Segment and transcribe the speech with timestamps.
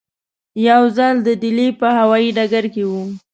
[0.69, 3.03] یو ځل د ډیلي په هوایي ډګر کې وو.